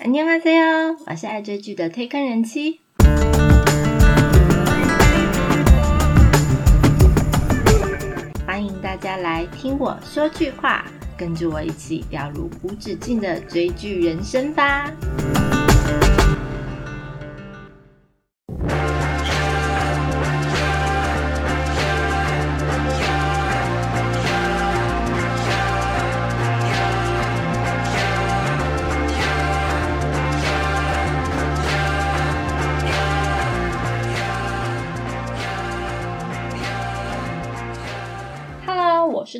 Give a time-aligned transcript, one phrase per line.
[0.00, 2.81] 안녕하세요，我是爱追剧的推坑人妻。
[8.45, 10.85] 欢迎大家来听我说句话，
[11.17, 14.91] 跟着我一起掉入无止境的追剧人生吧。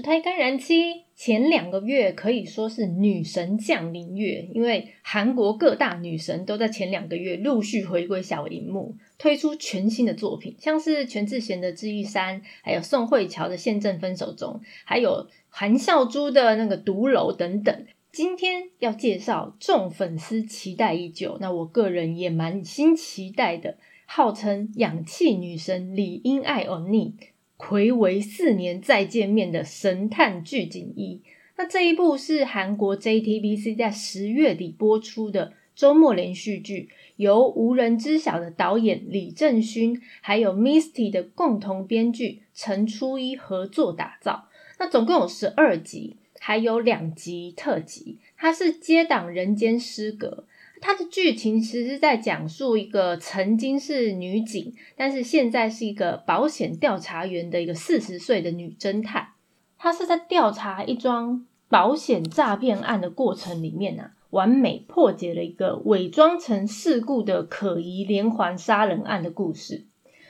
[0.04, 1.04] Hello，我是推更人妻。
[1.16, 14.54] 前两个月可以说是女神降临月，因为韩国各大女神都在前两个月陆续回归小荧幕，推出全新的作品，像是全智贤的《治愈三》，还有宋慧乔的《宪政分手中》，
[14.86, 17.86] 还有韩孝珠的那个《独楼》等等。
[18.12, 27.16] 今天要介绍众粉丝期待已久，那我个人也蛮新期待的，号称氧气女神李英爱欧尼。
[27.62, 31.22] 暌违四年再见面的神探具景一，
[31.56, 44.50] 那这一部是韩国 JTBC 在十月底播出的周末连续剧，由无人知晓的导演李正勋还有 Misty 的共同编剧陈初一合作打造。
[44.80, 48.18] 那总共有十二集，还有两集特辑。
[48.36, 50.46] 它是接档《人间失格》。
[50.82, 59.30] 它的剧情其实是在讲述一个曾经是女警，但是现在是一个保险调查员的一个四十岁的女侦探。
[59.78, 69.86] 她是在调查一桩保险诈骗案的过程里面啊，完美破解了一个伪装成事故的可疑连环杀人案的故事。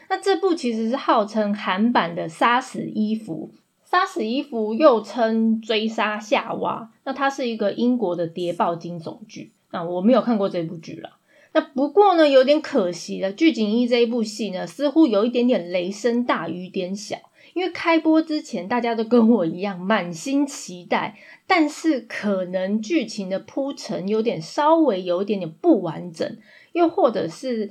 [0.10, 3.52] 那这部其实是号称韩版的《杀死伊芙》，
[3.90, 6.92] 《杀死伊芙》又称《追杀夏娃》。
[7.06, 9.54] 那它是一个英国的谍报惊悚剧。
[9.72, 11.18] 啊，我没有看过这部剧了。
[11.54, 13.34] 那不过呢，有点可惜了。
[13.34, 17.18] 剧景一这一部戏呢，似乎有一点点雷声大雨点小。
[17.54, 21.18] 因为开播之前，大家都跟我一样满心期待，
[21.48, 26.38] 但是可能剧情的铺陈有点稍微有一点点不完整，
[26.72, 27.70] 又或者是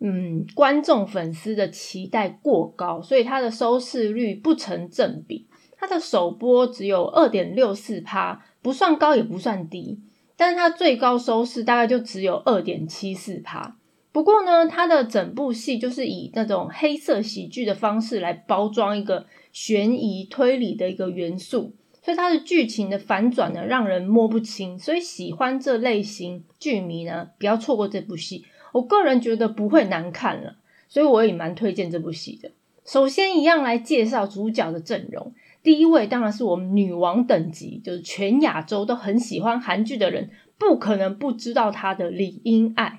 [0.00, 5.46] 嗯，观众粉丝的期待过高，所以它的收视率不成正比。
[5.76, 10.00] 它的首播只有二点六四趴，不算高也不算低。
[10.36, 13.76] 但是它最高收视大概就只有二点七四趴。
[14.12, 24.78] 不过呢，它的整部戏就是以那种黑色喜剧的方式来包装一个悬疑推理的一个元素，所以它的剧情的反转呢，让人摸不清。
[24.78, 28.44] 所以喜欢这类型剧迷呢，不要错过这部戏。
[28.72, 30.56] 我个人觉得不会难看了，
[30.88, 32.50] 所以我也蛮推荐这部戏的。
[32.84, 35.32] 首先，一样来介绍主角的阵容。
[35.62, 42.98] 第一位当然是我们女王等级，就是全亚洲都很喜欢韩剧的人，不可能不知道她的李英爱。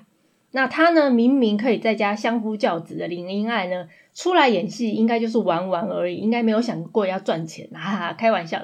[0.52, 8.62] 那她呢，明明可以在家相夫教子的李英爱呢，出来演戏应该就是玩玩而已，应该没有想过要赚钱，哈哈，开玩笑。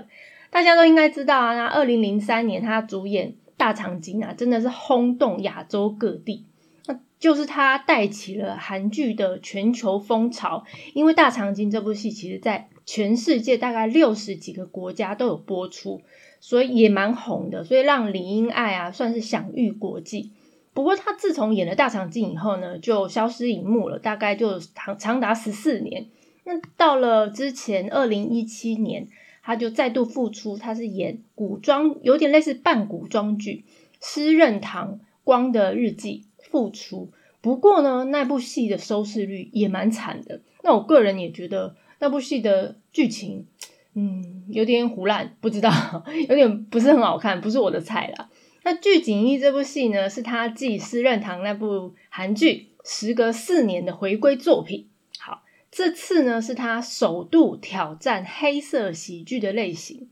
[0.49, 6.47] 大家都应该知道啊，那二零零三年她主演《大长今》啊，真的是轰动亚洲各地。
[6.87, 12.69] 那就是她带起了韩剧的全球风潮，因为《大长今》这部戏其实在。
[12.93, 16.03] 全世界大概六十几个国家都有播出，
[16.41, 20.33] 所以也蛮红的，所以让李英爱啊算是享誉国际。
[20.75, 26.09] 不过他自从演了《大长今》以后呢，就消失荧幕了，大概就长长达十四年。
[26.43, 29.07] 那到了之前二零一七年，
[29.45, 33.65] 他就再度复出，他是演古装，有点类似半古装剧
[34.05, 37.13] 《诗任堂光的日记》复出。
[37.41, 40.41] 不过呢，那部戏的收视率也蛮惨的。
[40.65, 41.77] 那我个人也觉得。
[42.01, 43.47] 那部戏的剧情，
[43.95, 45.71] 嗯，有点胡乱，不知道，
[46.29, 48.29] 有点不是很好看，不是我的菜啦。
[48.63, 54.89] 那《具景一》这部戏呢，是他继《私任堂》那部韩剧时隔四年的回归作品。
[55.19, 60.09] 好，这次呢是他首度挑战黑色喜剧的类型。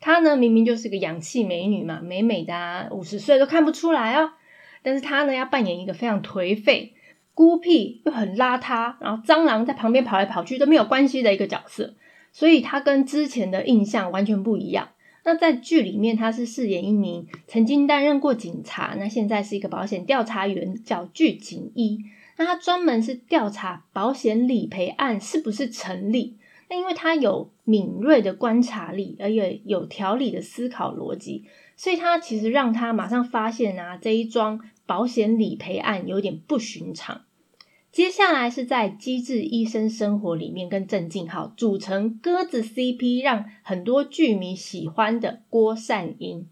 [0.00, 4.32] 她呢明明就是个氧气美女嘛，美美的，五十岁都看不出来哦。
[4.82, 6.94] 但是她呢要扮演一个非常颓废。
[7.34, 11.94] 孤僻又很邋遢，然后蟑螂在旁边跑来跑去都没有关系的一个角色，
[12.30, 14.90] 所以他跟之前的印象完全不一样。
[15.24, 22.00] 那在剧里面，他是饰演一名曾经担任过警察，那现在是一个保险调查员，叫具警一。
[22.36, 26.36] 那他专门是调查保险理赔案是不是成立。
[26.68, 31.44] 那因为他有敏锐的观察力，而且有条理的思考逻辑，
[31.76, 34.60] 所以他其实让他马上发现啊这一桩。
[34.92, 37.24] 保险理赔案有点不寻常。
[37.90, 46.46] 接下来是在《机智医生生活》里面跟郑敬浩组成鸽子 CP，让很多剧迷喜欢的郭善英。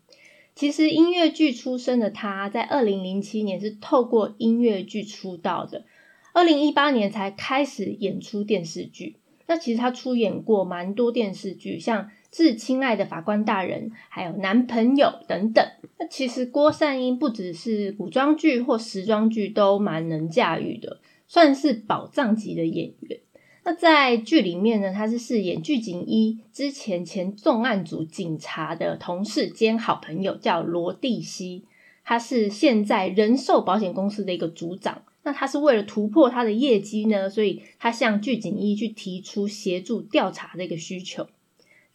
[0.55, 5.85] 其实音乐剧出身的他，在二零零七年是透过音乐剧出道的，
[6.33, 9.19] 二零一八年才开始演出电视剧。
[9.49, 15.67] 那其实他出演过蛮多电视剧，像《致亲爱的法官大人》，还有《男朋友》等等。
[15.99, 23.21] 那其实郭善英不只是古装剧或时装剧都蛮能驾驭的，算是宝藏级的演员。
[23.63, 31.65] 那在剧里面呢，他是饰演剧警一之前前重案组警察的同事兼好朋友，叫罗蒂西。
[32.03, 35.03] 他是现在人寿保险公司的一个组长。
[35.23, 41.27] 那他是为了突破他的业绩呢，所以他向剧警一去提出协助调查的一个需求。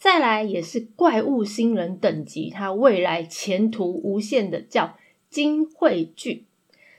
[0.06, 5.00] 再来也是怪物新人等级，他未来前途无限的叫
[5.32, 6.46] 金惠剧。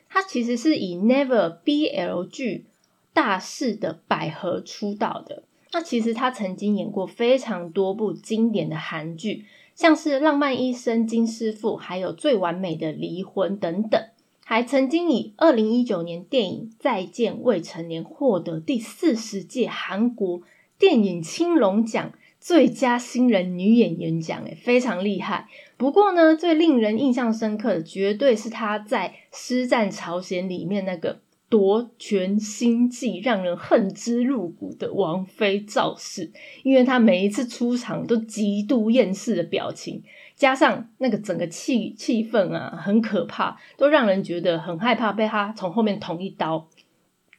[0.08, 2.64] 他其实是以 Never BL 剧
[3.12, 5.44] 大势的百合出道的。
[5.70, 9.44] 那其实他曾经演过非常多部经典的韩剧，
[9.76, 14.04] 像是《浪漫医生金师傅》，还有《最完美的离婚》等等。
[14.44, 20.42] 还曾经以二零一九年电影《再见未成年》获得第四十届韩国
[20.76, 22.12] 电影青龙奖
[22.46, 25.48] 最佳新人女演员奖，诶非常厉害。
[25.76, 36.30] 不过呢，最令人印象深刻的，绝对是她在《师战朝鲜》里面那个夺权心计、让人恨之入骨的王妃赵氏，
[36.62, 40.04] 因为她每一次出场都极度厌世的表情。
[40.36, 46.68] 加上那个整个气气氛啊，很可怕，都让人觉得很害怕被她从后面捅一刀。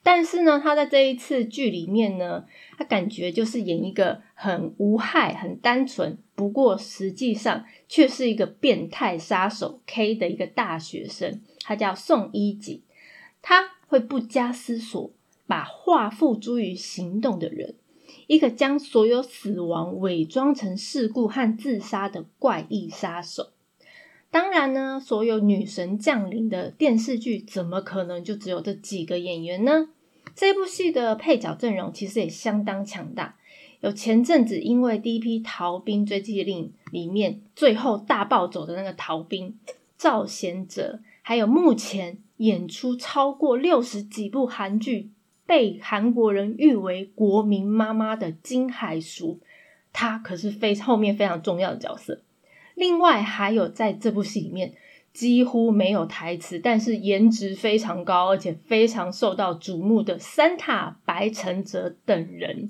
[0.08, 2.46] 但是呢，他在这一次剧里面呢，
[2.78, 12.82] 他感觉就是演一个很无害、很单纯，不过实际上却是一个变态杀手 K 的一个大学生，他叫宋一锦，
[13.42, 15.12] 他会不加思索
[15.46, 17.76] 把话付诸于行动的人。
[18.28, 23.50] 一个将所有死亡伪装成事故和自杀的怪异杀手。
[24.32, 29.90] 当然呢，所有女神降临的电视剧怎么可能就只有这几个演员呢？
[30.38, 33.36] 这部戏的配角阵容其实也相当强大，
[33.82, 39.58] 有前阵子因为第一批逃兵追击令里面最后大暴走的那个逃兵
[39.98, 45.10] 赵贤哲，还有目前演出超过六十几部韩剧。
[45.48, 49.40] 被韩国人誉为国民妈妈的金海淑，
[49.94, 52.20] 她可是非后面非常重要的角色。
[52.76, 54.74] 另外还有在这部戏里面
[55.18, 62.70] 几乎没有台词，但是颜值非常高，而且非常受到瞩目的三塔白承泽等人。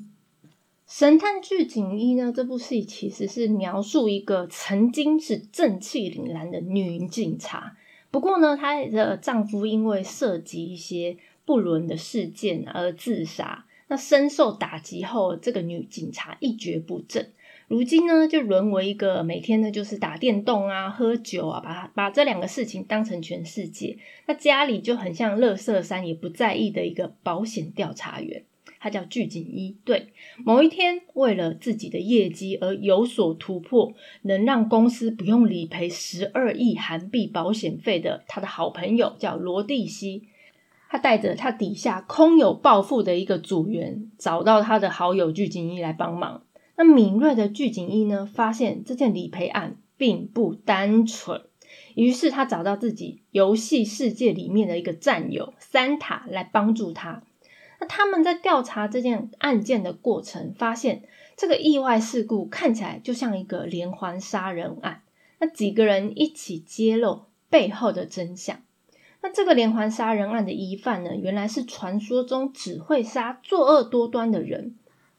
[0.88, 2.32] 神探剧警一呢？
[2.34, 7.76] 这部戏其实是描述一个曾经是正气凛然的女警察，
[8.12, 11.18] 不过呢，她的丈夫因为涉及一些。
[11.48, 17.32] 不伦的事件而自杀，那深受打击后，这个女警察一蹶不振，
[17.68, 23.98] 如今呢就沦为一个每天呢就是打电动啊、喝酒啊，把把这两个事情当成全世界。
[24.26, 28.46] 那家里就很像乐色山，也不在意的一个保险调查员，
[28.80, 29.76] 他叫具景一。
[29.84, 30.08] 对，
[30.46, 40.24] 某一天为了自己的业绩而有所突破，能让公司不用理赔十二亿韩币保险费的，他的好朋友叫罗蒂西。
[40.90, 46.44] 他带着他底下空有抱负的一个组员，找到他的好友具景一来帮忙。
[46.78, 51.42] 那敏锐的具景一呢，发现这件理赔案并不单纯，
[51.96, 57.24] 于是他找到自己游戏世界里面的一个战友三塔来帮助他。
[57.80, 61.04] 那他们在调查这件案件的过程，发现
[61.36, 65.02] 这个意外事故看起来就像一个连环杀人案。
[65.40, 68.62] 那几个人一起揭露背后的真相。
[69.22, 74.76] 那这个连环杀人案的疑犯呢，原来是传说中只会杀作恶多端的人，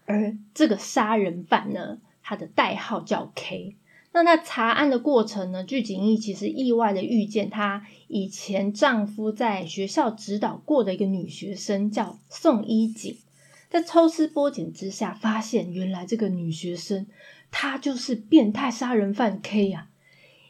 [0.09, 3.77] 而这个杀人犯呢，他的代号叫 K。
[4.13, 13.19] 那在查案的过程呢，具景义其实意外的遇见她以前丈夫在学校指导过的一个女学生，叫宋一锦。
[13.69, 17.07] 在抽丝剥茧之下，发现原来这个女学生
[17.51, 19.91] 她就是变态杀人犯 K 呀。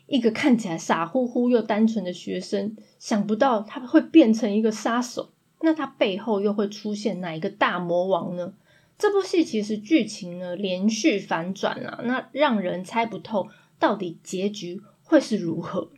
[0.06, 5.32] 一个看起来傻乎乎又单纯的学生，想不到她会变成一个杀手。
[5.62, 8.54] 那她背后又会出现哪一个大魔王呢？
[8.98, 15.90] 这部戏其实剧情呢连续反转啊，那让人猜不透到底结局会是如何。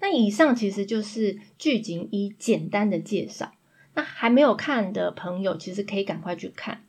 [0.00, 3.52] 那以上其实就是剧情一简单的介绍。
[3.94, 6.84] 那还没有看的朋友，其实可以赶快去看。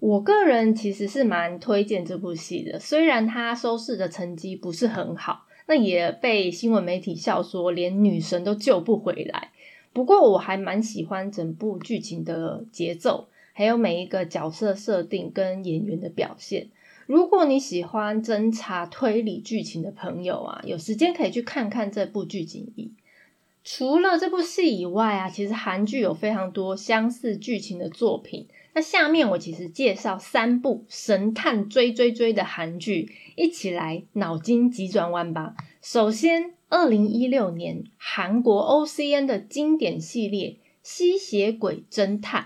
[0.00, 5.46] 我个人其实是蛮推荐这部戏的，虽然它收视的成绩不是很好。
[5.66, 9.52] 那也被新闻媒体笑说，连女神都救不回来。
[9.92, 13.28] 不过我还蛮喜欢整部剧情的节奏，
[13.60, 16.70] 还有每一个角色设定跟演员的表现。
[17.04, 22.90] 如果你喜欢侦查推理剧情的朋友啊，有时间可以去看看这部剧情一。
[23.62, 28.46] 除了这部戏以外啊，其实韩剧有非常多相似剧情的作品。
[28.72, 35.54] 那下面我其实介绍三部神探追追追的韩剧，一起来脑筋急转弯吧。
[35.82, 40.48] 首先，二零一六年韩国 OCN 的经典系列
[40.82, 42.42] 《吸血鬼侦探》，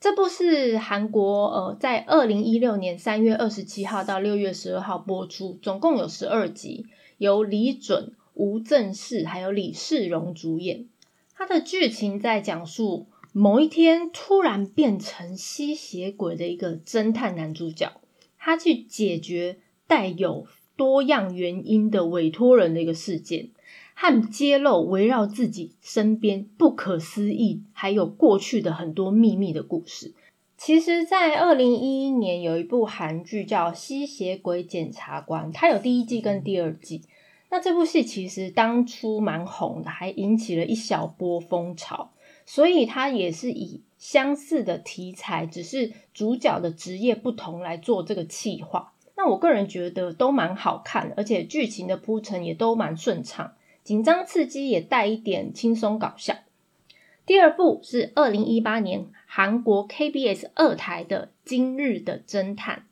[0.00, 6.86] 这部是韩国呃在二零一六年三月二十七号到六月十二号播出，总共有十二集，
[7.18, 10.86] 由李准、吴正式还有李世荣主演。
[11.34, 13.06] 它的剧情在讲述。
[13.32, 18.00] 某一天，突然变成吸血鬼的一个侦探男主角，
[18.38, 23.50] 他去解决带有多样原因的委托人的一个事件，
[24.00, 30.14] 和揭露围绕自己身边不可思议还有过去的很多秘密的故事。
[30.56, 37.02] 其实，在二零一一年有一部韩剧叫《吸血鬼检察官》，它有第一季跟第二季。
[37.50, 42.12] 那这部戏其实当初蛮红的，还引起了一小波风潮。
[42.46, 48.92] 所以它也是以相似的题材，只是主角的职业不同来做这个企划。
[49.16, 53.54] 那我个人觉得都蛮好看，而且剧情的铺陈也都蛮顺畅，
[53.88, 56.34] 紧张刺激也带一点轻松搞笑。
[57.24, 62.84] 第二部是二零一八年韩国 KBS 二台的《今日的侦探》，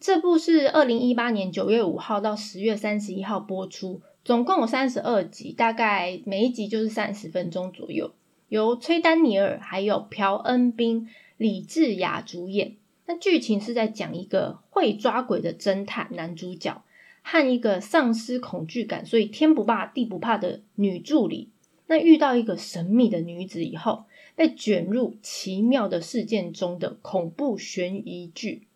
[0.00, 8.10] 这部是二零一八年九月五号到十月三十一号播出，总共有三十二集，大概每一集就是三十分钟左右。
[8.48, 12.74] 由崔丹尼尔还有朴恩斌、李智雅主演。
[13.06, 16.82] 那剧情是在讲一个会抓鬼的侦探男主角
[17.22, 21.50] 和一个丧失恐惧感，所以天不怕地不怕的女助理。
[21.86, 24.04] 那遇到一个神秘的女子以后，
[24.36, 28.68] 被卷入奇妙的事件中的恐怖悬疑剧。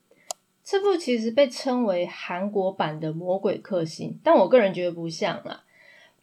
[0.64, 5.64] 这部其实被称为韩国版的《魔鬼克星》，但我个人觉得不像啊。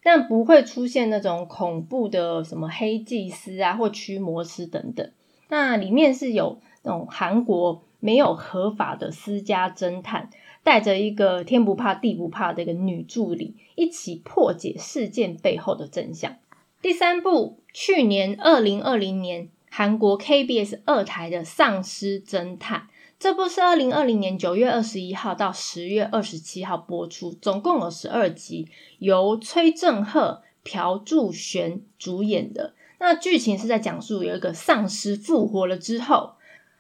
[0.04, 5.12] 但不会出现那种恐怖的什么黑祭司啊，或驱魔师等等。
[5.48, 10.32] 那里面是有那种韩国没有合法的私家侦探，
[10.64, 16.36] 带着一个天不怕地不怕的一个女助理，一起破解事件背后的真相。
[16.82, 22.88] 第三部，去年二零二零年韩国 KBS 二台的丧尸侦探。
[23.20, 32.74] 这部是二零二零年九月二十一号到十月二十七号播出，总共有十二集，由崔正赫、朴柱玄主演的。
[33.00, 36.32] 那剧情是在讲述有一个丧尸复活了之后，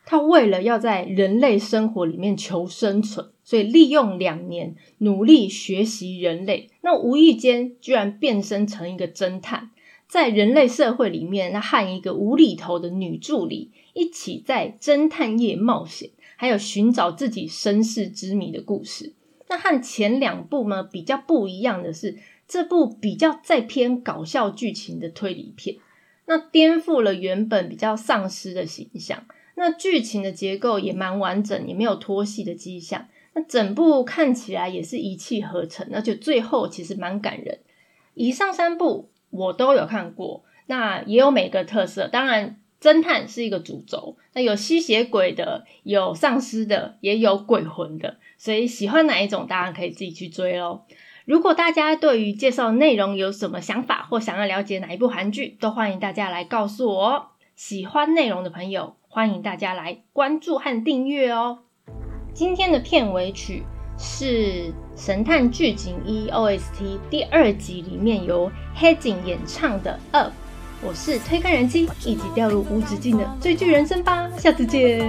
[0.03, 9.71] 他为了要在人类生活里面求生存，所以利用两年努力学习人类，那无意间居然变身成一个侦探，
[10.07, 16.11] 在人类社会里面，那和一个无厘头的女助理一起在侦探业冒险。
[16.37, 19.11] 还有寻找自己身世之谜的故事。
[19.49, 22.17] 那和前两部呢比较不一样的是，
[22.47, 25.75] 这部比较再偏搞笑剧情的推理片。
[26.25, 29.25] 那颠覆了原本比较丧尸的形象。
[29.55, 33.07] 那剧情的结构也蛮完整，也没有拖戏的迹象。
[33.33, 37.59] 那整部看起来也是一气呵成，而且最后其实蛮感人。
[38.13, 42.57] 以上三部我都有看过，那也有每个特色，当然。
[42.81, 50.81] 侦探是一个主轴，那有吸血鬼的，有丧尸的，也有鬼魂的，所以喜欢哪一种，当然可以自己去追喽。
[51.25, 57.27] 如果大家对于介绍内容有什么想法，或想要了解哪一部韩剧，都欢迎大家来告诉我。
[57.55, 61.59] 喜欢内容的朋友，欢迎大家来关注和订阅哦。
[62.33, 63.63] 今天的片尾曲
[63.97, 64.25] 是
[64.95, 70.29] 《神探剧情一 OST》第二集里面由黑井演唱的《Up》。
[70.81, 74.29] 我是推开人机，一起掉入无止境的追剧人生吧！
[74.37, 74.99] 下次见。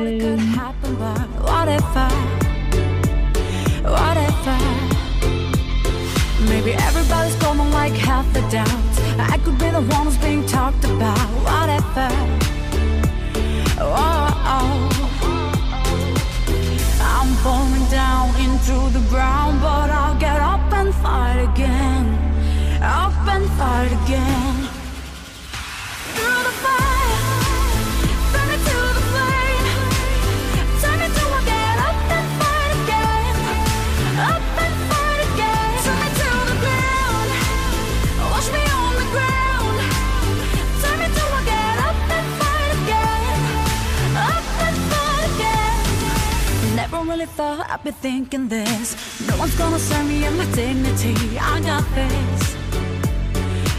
[47.83, 48.95] I'd be thinking this.
[49.27, 51.17] No one's gonna serve me in my dignity.
[51.37, 52.57] I got this.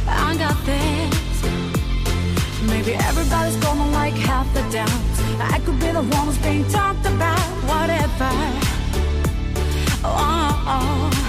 [0.05, 1.43] I got this.
[2.67, 5.19] Maybe everybody's gonna like half the doubts.
[5.39, 7.39] I could be the one who's being talked about.
[7.63, 8.31] Whatever.
[10.03, 11.22] Oh, I'm